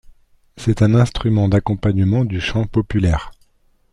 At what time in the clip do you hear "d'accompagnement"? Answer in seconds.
1.47-2.25